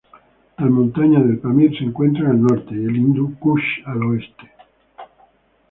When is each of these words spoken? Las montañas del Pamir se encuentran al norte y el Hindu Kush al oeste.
Las 0.57 0.67
montañas 0.67 1.27
del 1.27 1.37
Pamir 1.37 1.77
se 1.77 1.83
encuentran 1.83 2.31
al 2.31 2.41
norte 2.41 2.73
y 2.73 2.83
el 2.85 2.95
Hindu 2.95 3.35
Kush 3.37 3.83
al 3.85 4.01
oeste. 4.01 4.49